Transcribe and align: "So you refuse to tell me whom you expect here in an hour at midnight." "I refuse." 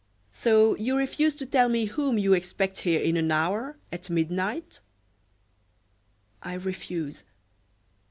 "So 0.31 0.75
you 0.77 0.97
refuse 0.97 1.35
to 1.35 1.45
tell 1.45 1.69
me 1.69 1.85
whom 1.85 2.17
you 2.17 2.33
expect 2.33 2.79
here 2.79 2.99
in 2.99 3.17
an 3.17 3.31
hour 3.31 3.77
at 3.91 4.09
midnight." 4.09 4.79
"I 6.41 6.53
refuse." 6.55 7.23